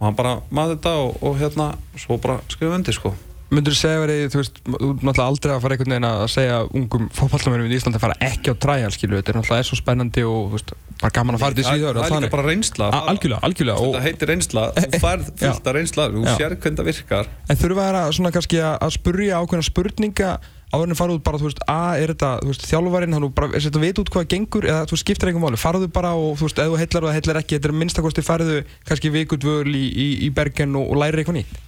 [0.00, 3.12] Og hann bara maður þetta og, og hérna svo bara skrifa undir sko.
[3.52, 6.22] Myndur þú segja verið, þú veist, þú er náttúrulega aldrei að fara einhvern veginn að
[6.32, 9.68] segja ungum fótballtamönnum í Íslandi að fara ekki á trial, skilju, þetta er náttúrulega er
[9.68, 12.30] svo spennandi og, þú veist, bara gaman að fara til það, síður það er líka
[12.32, 12.88] bara reynsla.
[13.12, 15.52] Algjörlega, algjörlega þetta heitir reynsla, þú færð Já.
[15.52, 17.26] fullt af reynsla þú sér hvernig það virkar.
[17.52, 20.30] En þurfa þær að svona kannski að, að spurja ákveðna spurninga
[20.72, 23.50] áður en fara út bara, þú veist, að er þetta, þú veist, þjálfarinn, hann bara,
[23.52, 26.48] er þetta veit út hvað gengur eða þú skiptir einhver máli, farðu bara og þú
[26.48, 28.56] veist, ef þú heillar og það heillar ekki, þetta er minnstakosti farðu
[28.88, 31.60] kannski vikudvöl í, í, í Bergen og, og læri eitthvað nýtt.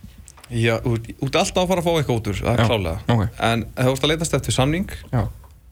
[0.54, 3.22] Já, út, út alltaf að fara að fá eitthvað út úr það er klálega ok.
[3.48, 5.22] en ef þú ert að leitast eftir samning Já,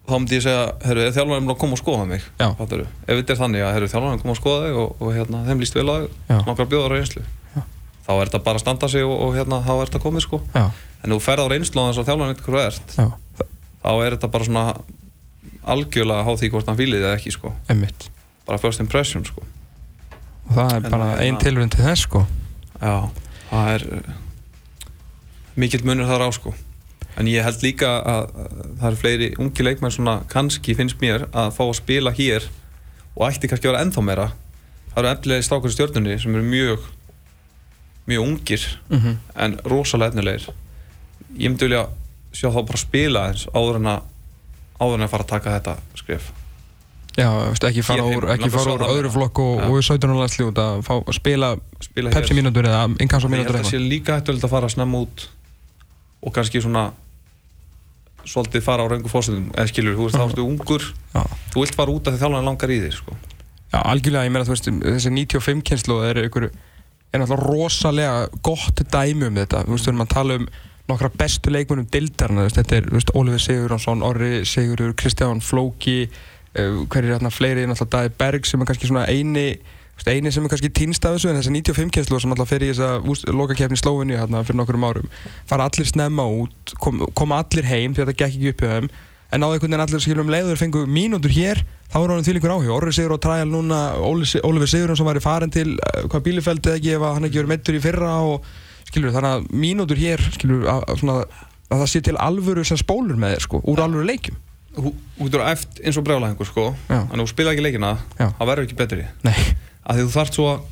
[0.09, 2.47] þá myndi ég segja, herru, er þjálfarinn búinn að koma og skoða mig Já.
[2.57, 2.87] Fattarðu?
[3.05, 5.63] ef þetta er þannig að herru, þjálfarinn koma og skoða þig og, og hérna, þeim
[5.63, 5.93] líst vel Já.
[6.33, 7.25] þig nokkar bjóðar á reynslu
[8.03, 10.41] þá er þetta bara að standa sig og, og hérna, þá er þetta komið sko
[10.51, 10.65] já,
[11.05, 13.07] en þú ferð á reynslu á þess að þjálfarinn eitthvað þú ert já,
[13.83, 14.65] þá er þetta bara svona
[15.73, 17.53] algjörlega háð því hvort hann fýlið eða ekki sko.
[17.71, 18.09] Emmitt.
[18.47, 19.43] bara first impression sko.
[20.49, 22.25] Og það er En bara hérna- ein tilurinn til þess, sko.
[22.83, 23.11] já,
[23.51, 24.15] það er uh,
[25.57, 26.55] mikill munur þar á sko.
[27.21, 31.27] En ég held líka að, að það eru fleiri ungi leikmenn svona kannski finnst mér
[31.31, 32.47] að fá að spila hér
[33.15, 34.27] og ætti kannski að vera ennþá meira.
[34.95, 36.87] Það eru efnilegir strákur í stjórnunni sem eru mjög
[38.09, 40.49] mjög ungir Mm en rosalega efnilegir.
[41.39, 41.87] Ég myndi vilja
[42.33, 44.09] sjá þá bara spila eins áður en að
[44.83, 46.31] áður en að fara að taka þetta skref
[47.13, 49.67] Já, veist, ekki fara úr, ekki fara úr öðru flokk og, Já.
[49.69, 50.15] og í 17.
[50.17, 51.51] landsli út að fá að spila
[51.85, 53.89] spila Pepsi mínútur eða innkast ég held að það sé eitthvað.
[53.91, 55.27] líka hættulegt að fara snem út
[56.23, 56.87] og kannski svona
[58.25, 61.23] svolítið fara á raungu fórsöndum eða skilur, þú veist, þá ertu ungur Já.
[61.53, 63.17] þú vilt fara út af því þjálfarinn langar í þig sko.
[63.73, 66.51] Já, algjörlega, ég meina þú veist, þessi 95 kynslu er einhver,
[67.13, 70.47] er náttúrulega rosalega gott dæmi um þetta, þú veist, við erum að tala um
[70.91, 76.09] nokkra bestu leikmunum dildarna, þetta er, veist, Oliver Sigurðansson, Orri Sigurður, Kristján Flóki,
[76.59, 79.47] uh, hver er hérna fleiri, náttúrulega Dæði Berg sem er kannski svona eini,
[79.99, 82.67] veist, eini sem er kannski týnst af þessu, en þessi 95 kynslu sem alltaf fer
[82.67, 85.15] í þessa lokakefni í Slóvinni hérna fyrir nokkurum árum,
[85.49, 88.75] fara allir snemma út, kom, koma allir heim því að þetta gekk ekki upp hjá
[88.77, 88.93] þeim,
[89.33, 92.37] en náðu einhvern veginn allir skilur um leiður fengu mínútur hér þá er hann til
[92.37, 96.27] ykkur áhug, Orri Sigur á træal núna Oliver Sigurðun sem væri farin til uh, hvað
[96.27, 98.47] bílifeldi eða ekki ef hann ekki verið meittur í fyrra og
[98.93, 101.19] skilur þannig að mínútur hér skilur að, að, svona,
[101.73, 104.37] að það sé til alvöru sem spólur með þér sko, úr alvöru leikjum
[104.77, 106.63] þú þú getur eft eins og brjálæðingur sko.
[106.89, 106.99] Já.
[107.05, 108.27] að þú spila ekki leikina Já.
[108.39, 109.35] það verður ekki betri Nei,
[109.85, 110.63] af því þú þarft svo að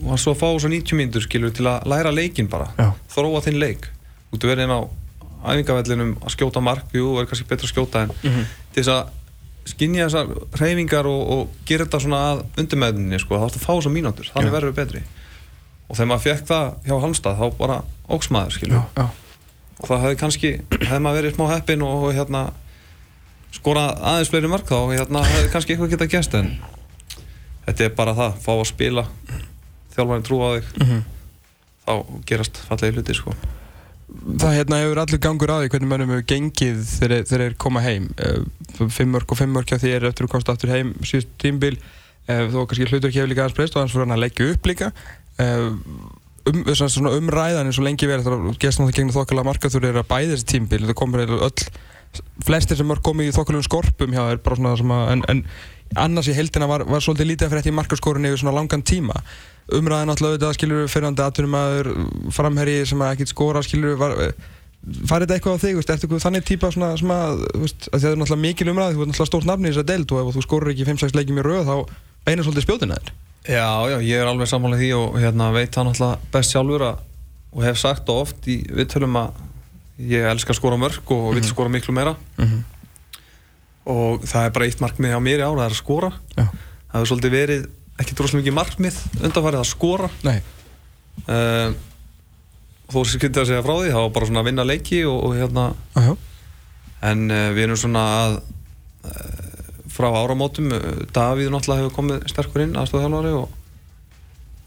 [0.00, 2.90] þú þarft svo að fá svo 90 mínútur skilur til að læra leikin bara Já.
[3.14, 4.80] þróa þinn leik þú getur verið inn á
[5.50, 8.44] æfingavellinum að skjóta mark jú, er kannski betra að skjóta en Mhm.
[8.74, 9.16] til þess að
[9.70, 13.72] skinja þessar hreyfingar og, og gera þetta svona að undirmeðinni sko, þá þarfst að fá
[13.76, 15.02] þessar mínútur, þannig verður við betri
[15.90, 17.78] og þegar maður fekk það hjá Halmstad þá bara
[18.14, 18.80] óksmaður já,
[19.80, 20.50] og það hefði kannski,
[20.86, 22.42] hefði maður verið smá heppin og, og hérna
[23.54, 26.50] skora aðeins fleiri mörg þá hérna hefði kannski eitthvað getað gæst en
[27.66, 29.06] þetta er bara það, fá að spila
[29.94, 31.00] þjálfarinn trú á þig Mhm.
[31.86, 31.94] þá
[32.30, 33.32] gerast fallegi hluti sko.
[34.10, 37.80] Það hérna hefur allur gangur að því hvernig mönnum hefur gengið þegar þeir eru koma
[37.82, 38.08] heim.
[38.18, 41.76] Uh, fimm mörg og fimm mörg hjá þér eftir að komast aftur heim síðust tímbil
[41.78, 44.90] uh, þó kannski hlutur ekki hefur líka aðeins breyst og hann að leggja upp líka
[45.40, 45.80] um,
[46.74, 50.10] svona, svona umræðan eins og lengi verið þegar gæst náttúrulega gegn þokkala markaður er að
[50.10, 51.70] bæði þessi tímbil það komur eiginlega öll
[52.44, 55.42] flestir sem var komið í þokkalum skorpum hjá þér bara svona sem að en, en
[55.98, 58.82] annars í heldina var, var svolítið lítið að fyrir þetta í markaskorun yfir svona langan
[58.86, 59.16] tíma.
[59.74, 61.90] Umræðan náttúrulega auðvitað skilur fyrirhandi atvinnumæður
[62.34, 64.16] framherri sem að ekkert skora skilur var,
[65.10, 68.12] farið þetta eitthvað á þig, veist, ertu þannig típa svona, að, þú veist, að það
[68.12, 70.38] er náttúrulega mikil umræð þú er náttúrulega stórt nafni í þess að deild og ef
[70.38, 71.74] þú skorur ekki 5-6 leikjum í rauð þá
[72.26, 73.12] beinir svolítið spjóðina þér
[73.48, 76.98] Já, já, ég er alveg sammálið því og hérna, veit það náttúrulega best sjálfur að,
[77.56, 79.30] og hef sagt það oft í viðtölum að
[80.10, 82.60] ég elskar að skora mörg og vil skora miklu meira Mhm.
[83.90, 86.44] og það er bara eitt markmið á mér í ára, það er að skora Já.
[86.44, 87.66] það hefur svolítið verið
[88.00, 90.38] ekki droslega mikið markmið undanfarið að skora Nei,
[91.26, 91.72] uh,
[92.92, 95.18] þó sem skyndi að segja frá því það var bara svona að vinna leiki og,
[95.26, 95.66] og hérna
[96.00, 96.14] Ajá.
[97.10, 98.36] en uh, við erum svona að
[99.08, 99.39] uh,
[100.00, 103.56] frá áramótum uh, Davíð náttúrulega hefur komið sterkur inn aðstofþjálfari og,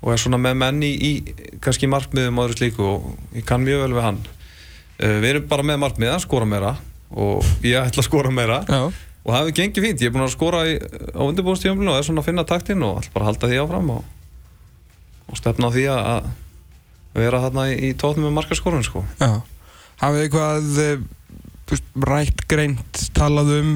[0.04, 3.66] og er svona með menni í, í kannski markmiðum og öðru slíku og ég kann
[3.66, 6.76] mjög vel við hann uh, við erum bara með markmið að skora meira
[7.14, 8.82] og ég ætla að skora meira Já.
[8.90, 10.78] og það hefur gengið fínt, ég er búin að skora í,
[11.14, 13.92] á undirbúinstjöfumlinu og er svona að finna taktinn og ætla bara að halda því áfram
[13.98, 14.08] og,
[15.30, 16.32] og stefna á því að
[17.14, 19.04] vera þarna í, í tóttum með markaskorun sko.
[19.22, 19.42] Já.
[20.02, 21.04] Hafið eitthvað eh,
[22.10, 23.76] rætt greint talað um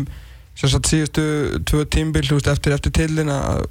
[0.58, 1.24] sem sagt síðustu
[1.70, 3.66] tvö tímbil eftir, eftir tillin að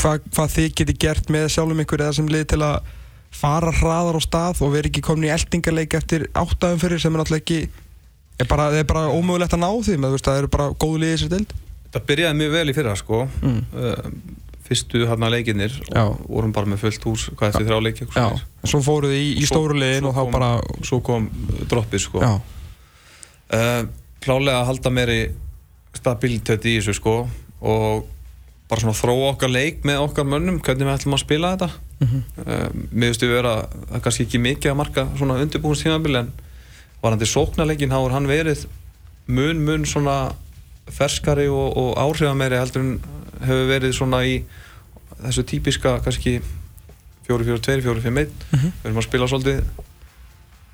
[0.00, 2.92] hvað, þið geti gert með sjálfum ykkur eða sem liði til að
[3.32, 7.22] fara hraðar á stað og vera ekki komin í eldingarleik eftir áttaðum fyrir sem er
[7.22, 7.60] náttúrulega ekki
[8.42, 11.20] er bara, er bara ómögulegt að ná því með, veist, það eru bara góðu liðið
[11.22, 11.58] sér dild
[11.92, 13.18] Það byrjaði mjög vel í fyrra sko.
[13.44, 13.58] mm.
[13.76, 16.04] uh, fyrstu hérna leikinnir Já.
[16.08, 18.06] og vorum bara með fullt hús hvað eftir þrjá leiki
[18.64, 20.50] svo fóruð þið í, í Svo- stóru liðin svo og þá bara
[20.88, 21.26] svo kom
[21.68, 22.22] droppið sko.
[23.52, 23.82] Uh,
[24.24, 25.18] klálega að halda meiri
[25.96, 27.14] stabilitet í þessu sko
[27.60, 28.06] og
[28.70, 31.70] bara svona þróa okkar leik með okkar mönnum, hvernig við ætlum að spila þetta
[32.02, 32.22] Mhm.
[32.42, 33.50] uh, mér finnst við vera
[33.94, 36.32] er kannski ekki mikið að marka svona undirbúinstímabil en
[37.02, 38.64] varandi sóknarleikin þá er hann verið
[39.28, 40.16] mun mun svona
[40.90, 42.96] ferskari og, og áhrifameiri heldur en
[43.44, 44.40] hefur verið svona í
[45.22, 46.40] þessu típiska kannski
[47.28, 48.72] 4-4-2, 4-5-1 Mhm.
[48.82, 49.62] við erum að spila svolítið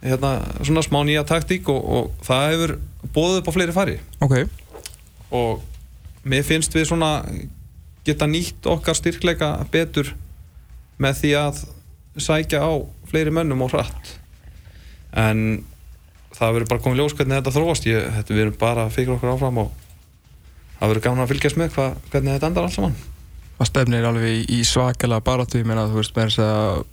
[0.03, 0.33] hérna,
[0.65, 2.73] svona smá nýja taktík og, og það hefur
[3.15, 4.37] bóðið upp á fleiri fari ok
[5.35, 5.65] og
[6.29, 7.13] mér finnst við svona
[8.07, 10.15] geta nýtt okkar styrkleika betur
[10.99, 11.61] með því að
[12.19, 12.73] sækja á
[13.09, 14.15] fleiri mönnum og hratt.
[15.17, 15.63] En
[16.37, 17.89] það verður bara komið ljós hvernig þetta þróast.
[17.89, 19.73] Ég, þetta erum bara að fikra okkur áfram og
[20.79, 22.99] það verður gaman að fylgjast með hva, hvernig þetta endar alls saman.
[23.59, 26.87] Að stefnir alveg í, svakalega baráttu ég meina þú veist með þess að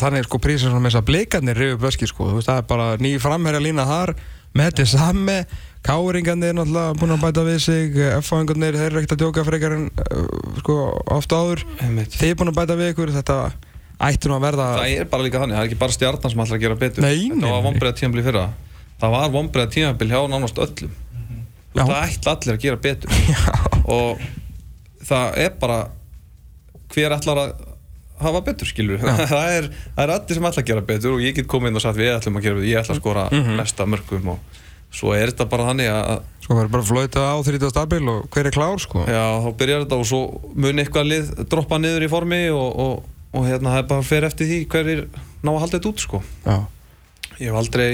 [0.00, 2.60] þannig er sko prísið svona með þess að blikarnir rifið blöski sko, þú veist það
[2.62, 4.14] er bara ný framherja lína þar
[4.56, 5.36] með þetta sami
[5.84, 9.86] káringarnir náttúrulega búin að bæta við sig F-fáingarnir, þeir eru ekkert að djóka frekar en
[9.92, 10.26] uh,
[10.62, 10.76] sko
[11.18, 11.64] ofta áður.
[12.14, 13.38] Þið er búin að bæta við ykkur þetta
[14.04, 16.44] ætti nú að verða það er bara líka þannig, það er ekki bara stjarnan sem
[16.44, 17.04] ætlar að gera betur.
[17.04, 18.46] Nei, nei, þetta var vonbreiða tímabil í fyrra.
[19.04, 20.96] Það var vonbreiða tímabil hjá nánast öllum.
[21.74, 21.82] Já.
[21.84, 23.20] það ætla allir að gera betur.
[23.98, 24.24] Og
[25.04, 25.78] það er bara
[26.94, 27.54] hver ætlar að
[28.24, 29.64] hafa betur skilur það, er,
[29.96, 31.98] það er allir sem ætla að gera betur og ég get komið inn og sagt
[31.98, 33.56] við ætlum að gera betur, ég ætla að skora Mhm.
[33.58, 34.60] mesta mörgum og
[34.94, 37.70] svo er þetta bara þannig að Svo verður bara flöita á 30.
[37.80, 39.00] april og hver er klár sko.
[39.08, 40.18] Já, þá byrjar þetta og svo
[40.52, 44.26] mun eitthvað lið droppa niður í formi og, og, og hérna það er bara fyrir
[44.28, 45.00] eftir því hverjir
[45.40, 46.20] ná að halda þetta út sko.
[46.44, 46.58] Já,
[47.38, 47.88] ég hef aldrei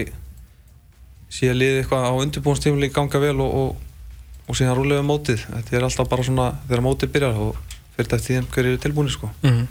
[1.30, 4.10] séð liðið eitthvað á undirbúinstífli ganga vel og, og,
[4.50, 5.46] og síðan rúlega mótið.
[5.46, 9.14] Þetta er alltaf bara svona þegar mótið byrjar og fyrir eftir því hverjir eru tilbúinir
[9.14, 9.30] sko.
[9.46, 9.68] Mm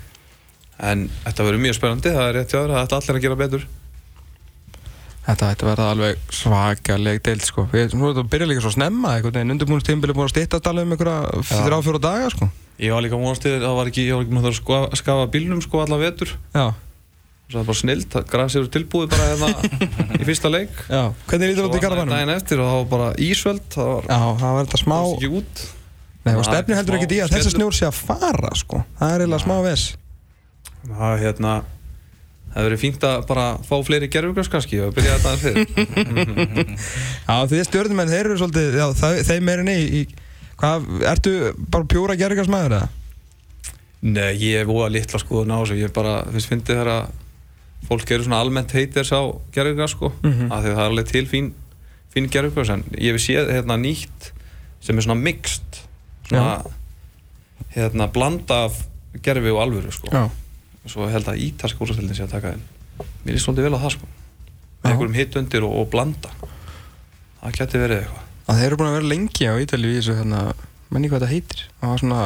[0.80, 3.40] en þetta verður mjög spennandi, það er rétt hjá þér það ætla allir að gera
[3.40, 3.66] betur
[5.30, 7.68] Þetta ætti að verða alveg svakaleg deild sko.
[7.70, 9.54] Við erum að byrja líka svo snemma einhvern veginn.
[9.54, 11.20] Undirbúinustímbili búin að stýttast alveg um einhverja
[11.52, 12.48] þrjá fjóra daga sko.
[12.82, 14.90] Ég var líka vonast til, það var ekki, ég var ekki með það að sko-
[15.04, 16.30] skafa bílnum sko alla vetur.
[16.56, 16.66] Já,
[17.52, 19.50] það er bara snilt, grasið eru tilbúið bara hérna
[20.22, 20.74] í fyrsta leik.
[20.90, 21.04] Já.
[21.30, 22.14] Hvernig lítur þetta í garðanum?
[22.16, 25.20] daginn eftir og það var bara ísveld það var Já, það var þetta smá komst
[25.20, 25.56] ekki út.
[26.20, 26.96] Nei, og Það er stefni heldur
[32.54, 36.70] Það verið fínt að bara fá fleiri gerfugröss kannski og byrja þetta aðeins fyrir
[37.30, 38.88] Já, því stjórnumenn, þeir eru svolítið já,
[39.30, 40.06] þeim er inni í, í
[40.60, 41.34] Hvað, ertu
[41.72, 42.88] bara pjúra gerðingarsmaður eða?
[44.02, 45.78] Nei, ég er óa litla skoðun á þessu.
[45.80, 47.14] Ég bara, finnst fyndið þegar að
[47.88, 49.22] fólk eru svona almennt heiters á
[49.56, 50.50] gerfugröss sko, Mhm.
[50.52, 51.48] af því að það er alveg til fín
[52.12, 54.32] fín gerfugröss, en ég hef séð hérna nýtt
[54.84, 55.80] sem er svona mixt
[56.28, 56.66] svona
[57.76, 58.82] hérna blanda af
[59.24, 60.12] gerfi og alvöru sko.
[60.12, 60.28] Já,
[60.88, 62.64] svo held að ítalska úrstældin sé að taka þeim.
[63.26, 64.10] Mér er svolítið vel á það sko.
[64.80, 66.32] Með einhverjum hitt undir og, og blanda.
[67.40, 68.26] Það geti verið eitthvað.
[68.50, 70.40] Að þeir eru búin að vera lengi á Ítalíu í þessu hérna,
[70.90, 71.64] menni hvað þetta heitir?
[71.82, 72.22] Það var svona,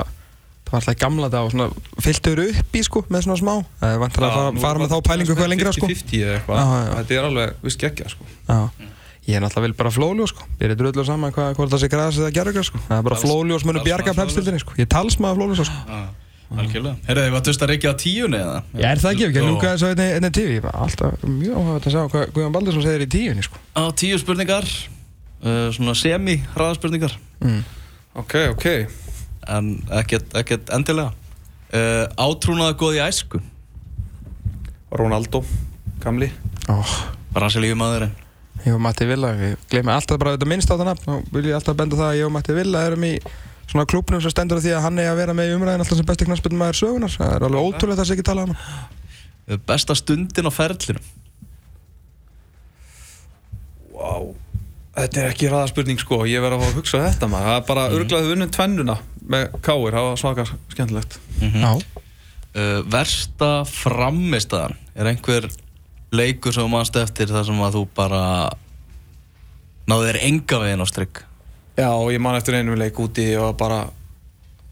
[0.63, 3.53] það var alltaf gamla dag og svona fylltur upp í sko með svona smá.
[3.81, 5.89] Það er vantilega að fara, fara með þá pælingu hvað lengra sko.
[5.91, 8.29] 50-50 eða eitthvað, þetta er alveg viss geggja sko.
[8.47, 8.59] Já,
[9.27, 10.47] ég er náttúrulega vel bara flóljós sko.
[10.61, 12.81] Ég er dröðlega saman hvað, hvort það sé græs eða gerðugar sko.
[12.87, 14.77] Það er bara flóljós munu bjarga pepstildinni sko.
[14.79, 15.99] Ég er talsmaður flóljós sko
[16.51, 16.95] algjörlega.
[17.07, 18.57] Herðu þið, var dust að reykja á tíunni eða?
[18.73, 19.45] Já, er það ekki, ekki, Jó.
[19.47, 22.85] lunga þess að einni tíu ég var alltaf mjög áhugað að sjá hvað Guðjón Baldursson
[22.85, 23.61] segir í tíunni sko.
[23.73, 27.17] Á tíu spurningar uh, Svona semi-hraðaspurningar.
[27.43, 27.63] Mm.
[28.23, 28.67] ok, ok,
[29.53, 31.11] En ekkert, ekkert endilega.
[31.73, 33.41] Uh, Átrúnaða góð í æsku.
[34.93, 35.41] Ronaldo
[36.03, 36.29] gamli,
[36.69, 36.93] oh,
[37.33, 38.13] Brasilíu maðurinn.
[38.63, 41.47] Ég og Matti Villa, við glemum alltaf bara þetta minnst á það nafn og vil
[41.49, 43.13] ég alltaf benda það að ég og Matti Villa erum í
[43.73, 45.99] svona klúpnum sem stendur á því að hann er að vera með í umræðin alltaf
[45.99, 48.87] sem besti knarspilnum maður sögunar það er alveg ótrúlega það sem ekki tala um hann.
[49.43, 51.03] Uh, Besta stundin á ferlinu
[53.97, 54.31] wow
[54.93, 56.21] þetta er ekki ræða spurning sko.
[56.29, 57.49] Ég verð að fá að hugsa þetta maður.
[57.49, 57.97] Það er bara mm.
[57.97, 58.95] örglaðið vunnum tvennuna
[59.33, 61.19] með káir, það var svakar skemmtilegt.
[61.41, 61.71] Já.
[62.53, 65.47] Uh, Versta framistaðan Er einhver
[66.13, 68.19] leikur sem þú manst eftir þar sem að þú bara
[69.89, 71.23] náðu þér enga veginn á strikk
[71.77, 73.79] já, og ég man eftir einum leik úti ég var bara,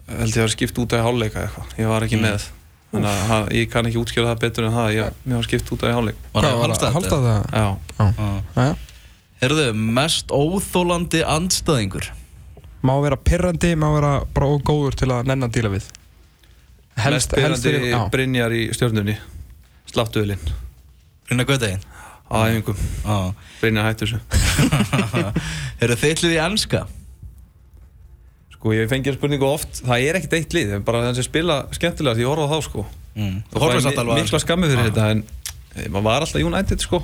[0.07, 2.47] held ég að skipt út af hálfleika eitthvað, ég var ekki með.
[2.91, 5.83] Þannig að ég kann ekki útskjöra það betur en það ég, mér var skipt út
[5.87, 6.17] af hálfleik.
[6.33, 6.95] Var það Hvað var það?
[6.97, 7.45] Halda það?
[7.55, 7.67] já,
[8.01, 8.33] Já.
[8.57, 8.75] Já.
[9.41, 12.09] Herðu, mest óþólandi andstæðingur?
[12.85, 15.87] Má vera pirrandi, má vera bara ógóður til að nenn að díla við.
[17.01, 17.99] Mest byrjandi fyrir- já.
[18.11, 19.15] Brynjar í stjórnunni
[19.91, 20.43] sláttuðlinn
[21.27, 21.81] Brynna Guðdegin
[22.31, 23.17] á æfingum, Já
[23.61, 24.19] Brynjar hættu þessu.
[25.81, 26.81] Herðu, þið ætlið í enska?
[28.55, 31.27] Sko ég fengið spurningu oft, það er ekkert eitt lið það er bara þannig sem
[31.27, 32.85] spila skemmtilega því ég horfa á þá sko.
[33.11, 33.37] Mm.
[33.51, 34.89] það er á mikla skammið fyrir Já.
[34.89, 35.23] þetta en
[35.75, 37.01] eh, maður var alltaf United sko.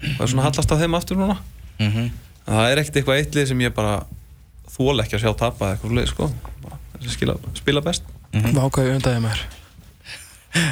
[0.00, 1.36] Það er svona hallast af þeim aftur núna.
[1.80, 2.08] Mhm.
[2.46, 3.98] en það er ekkert eitthvað eitt lið sem ég bara
[4.70, 6.30] þól ekki að sjá tapa eða eitthvað leið sko.
[7.10, 8.04] Skila, spila best.
[8.30, 9.40] Vákaði undaði maður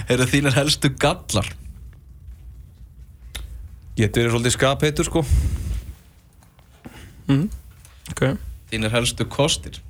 [0.08, 1.48] Herðu, þínir helstu gallar
[3.98, 5.22] getur verið svolítið skapheitur sko.
[7.28, 7.46] Mm.
[8.12, 8.22] Ok.
[8.70, 9.80] Þínir helstu kostir?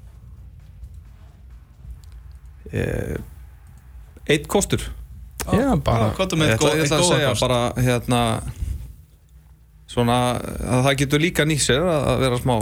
[2.72, 3.16] Eh,
[4.28, 4.82] eitt kostur.
[5.48, 7.40] Já, bara Hvað er ég ætla, ég ætla að segja kost?
[7.46, 8.18] bara hérna
[9.88, 12.56] svona að það getur líka nýtt sér að vera smá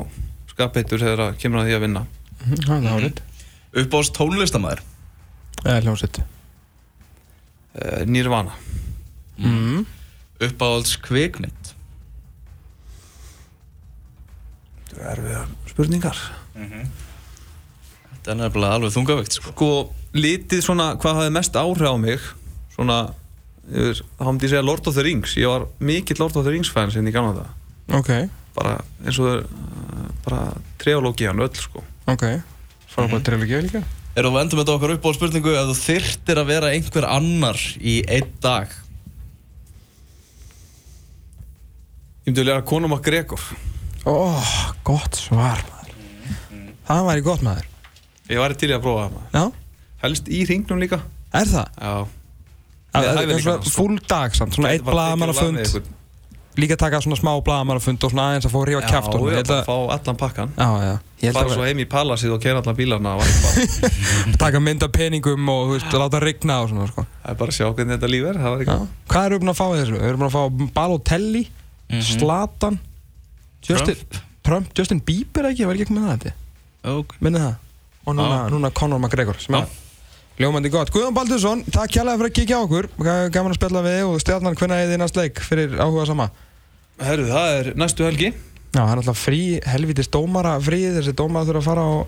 [0.53, 2.05] skapheitur þegar það kemur að því að vinna.
[2.45, 3.23] Mhm, Það er árið
[3.77, 4.81] Uppáðs tónlistamæður
[5.65, 6.21] Eða hljómsett
[7.75, 8.55] eh, Nirvana.
[9.39, 9.83] Mm.
[10.43, 11.73] Uppáðs kvikmynd?
[14.87, 16.23] Þetta er erfiða spurningar.
[16.57, 19.53] Þetta er nefnilega alveg þungavegt sko.
[19.55, 19.71] sko
[20.17, 22.29] litið svona hvað hafði mest áhrif á mig
[22.77, 22.99] svona
[23.67, 25.37] yfir, þá myndi ég segja Lord of the Rings.
[25.41, 28.11] Ég var mikill Lord of the Rings fan sinni í gamla þetta Ok,
[28.57, 30.41] bara eins og þeir uh, bara
[30.83, 31.85] treológian öll sko.
[32.11, 32.25] Ok.
[32.91, 33.27] Frábært mm.
[33.29, 33.83] trilogi líka.
[34.17, 37.61] Erum við endum þetta okkar upp á spurningu að þú þyrtir að vera einhver annar
[37.79, 38.73] í einn dag
[42.27, 43.43] ég myndi að læra konum að Gregor.
[44.07, 44.15] Ó,
[44.87, 45.93] gott svar maður.
[46.87, 47.69] Það væri gott maður.
[48.31, 49.35] Ég væri til í að prófa það maður.
[49.39, 49.45] Já,
[50.03, 51.01] helst í hringnum líka.
[51.35, 51.69] Er það?
[51.83, 51.95] já.
[52.97, 55.67] Það er svona full dag samt, svona eitt Bara blaðamanna tekið á lag fund með
[55.69, 55.93] ykkur.
[56.57, 59.47] líka taka svona smá blagamannafund og svona aðeins að fá Já, kjáft og já, Ég
[59.51, 60.55] bara að- fá allan pakkan.
[60.57, 60.69] Já,
[61.21, 61.33] já.
[61.37, 63.13] Fara svo heim í palasið og kera allan bílarna
[64.41, 67.05] taka mynd af peningum og þú veist, láta rigna og svona, sko.
[67.23, 68.41] Það er bara að sjá hvernig þetta líf er
[69.13, 69.93] Hvað eru búin að fá í þessu?
[70.01, 70.45] Við erum búin að fá
[71.89, 72.79] Balotelli, Zlatan,
[73.67, 73.97] Justin,
[74.47, 76.33] Trump, Justin Bieber ekki, var ekki ekki með það þetta?
[76.97, 77.15] Ok.
[77.23, 77.55] Minnið það?
[78.07, 79.67] Og núna, núna Conor McGregor, sem er
[80.39, 80.91] ljómandi gott.
[80.95, 82.89] Guðjón Baldursson, takk kjærlega fyrir að kíkja á okkur.
[83.03, 86.05] Ga- Gaman að spjalla við þig og stjarnan hvernig er þið næst leik fyrir áhuga
[86.07, 86.27] sama?
[87.01, 88.29] Herru, það er næstu helgi
[88.77, 92.07] Já, það er alltaf frí, helvitis dómara frí, þessi dómara þurfa að fara og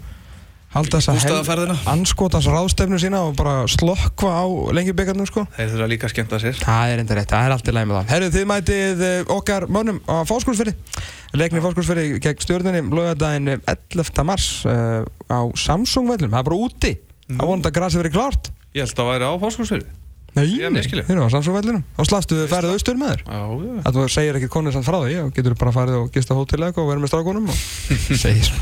[0.74, 1.76] halda þessa Bústaðaferðina.
[1.92, 4.44] anskotans ráðstefnu sína og bara slökkva á
[4.76, 5.46] lengjubikarnum sko.
[5.56, 7.88] Þeir þurfa líka að skemmta sér Það er enda rétt, það er allt í læg
[7.88, 8.10] með það.
[8.12, 10.74] Herru, þið mætið eh, okkar mönnum á fóskúlsfyrri.
[11.38, 14.24] Leikni fóskúlsfyrri gegn stjórnunni lögadaginn 11.
[14.28, 16.32] mars uh, á Samsung vellum.
[16.32, 16.92] Það er bara úti.
[17.28, 18.52] Það er vonandi að grasið verið klárt.
[18.76, 19.88] Ég held að væri á fórskursfyrir
[20.38, 20.82] Nei.
[20.88, 21.84] Þið eru á Samsung vellinum.
[21.98, 23.24] Og slastu þið færið austur með þér.
[23.88, 26.64] Að þú segir ekkert konið samt frá því og getur bara farið og gista hótel
[26.68, 27.64] og verið með strákunum og
[28.24, 28.52] segir.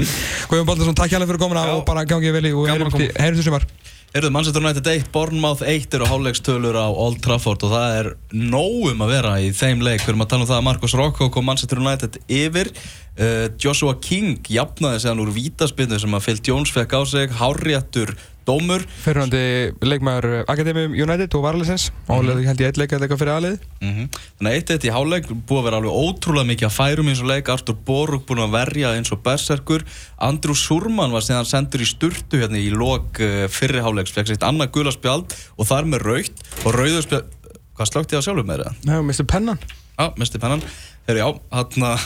[0.50, 1.74] Guðjón Baldursson, takk hjálpa fyrir komuna Já.
[1.76, 3.68] og bara gangið vel í og heyrjum til sumar.
[4.16, 9.02] Erðu Manchester United 1, Bournemouth 1 eru hálfleikstölur á Old Trafford og það er nógum
[9.04, 10.04] að vera í þeim leik.
[10.06, 12.70] Við erum að tala um það að Marcus Rocco kom Manchester United yfir.
[13.16, 18.12] Uh, Joshua King jafnaði séðan úr vítaspinnu sem að Phil Jones fekk á sig, hárjættur
[18.46, 18.84] dómur.
[19.02, 19.40] Fyrirhandi
[19.82, 21.88] leikmaður Akademium United og Varalisins.
[22.06, 23.64] Álega held ég eitt leik að leika fyrir aðlið.
[23.82, 27.10] Mm Þannig að eitt eitt í hálfleik búið að vera alveg ótrúlega mikið að færum
[27.10, 29.86] eins og leik Artur Borg búin að verja eins og berserkur
[30.28, 34.46] Andrew Surman var síðan sendur í sturtu hérna í lok uh, fyrri hálfleiks fekk sitt
[34.46, 37.34] annað gula spjald og þar með raukt og rauðu spjald
[37.76, 38.78] hvað slögt ég á sjálfur með það?
[38.86, 39.26] Já, Mr.
[39.32, 39.66] Pennan.
[39.96, 40.62] Já, misti pennan
[41.06, 41.98] Þegar já, hann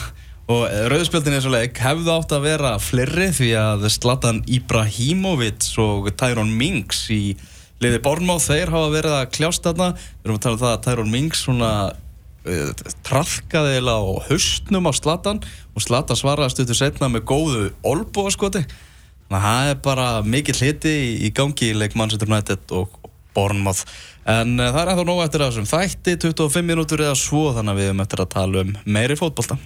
[0.49, 1.79] og rauðspjöldin í þessu leik.
[1.81, 7.35] Hefðu átt að vera fleiri því að Zlatan Ibrahimovic og Tyrone Mings í
[7.81, 9.91] liði Bornmáð, þeir hafa verið að kljást þarna.
[9.97, 12.71] Við erum að tala um það að Tyrone Mings svona uh,
[13.07, 15.41] trafkaði eiginlega á haustnum á Zlatan
[15.75, 20.95] og Zlatan svaraði stuttur setna með góðu olbúaskoti þannig að það er bara mikill hiti
[21.25, 22.97] í, gangi í leik Manchester United og
[23.31, 23.85] Bournemouth.
[24.27, 27.79] En uh, það er ennþá nóg eftir þessum þætti 25 mínútur eða svo þannig að
[27.81, 29.57] við erum eftir að tala um meiri fótbolta